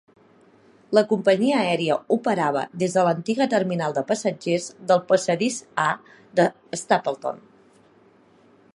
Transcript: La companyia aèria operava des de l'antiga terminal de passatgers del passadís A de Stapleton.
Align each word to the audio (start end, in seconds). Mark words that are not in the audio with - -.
La 0.97 1.01
companyia 1.11 1.59
aèria 1.65 1.97
operava 2.15 2.63
des 2.83 2.97
de 2.97 3.03
l'antiga 3.09 3.49
terminal 3.53 3.95
de 3.99 4.05
passatgers 4.13 4.67
del 4.93 5.05
passadís 5.13 5.63
A 5.89 5.89
de 6.41 6.51
Stapleton. 6.85 7.49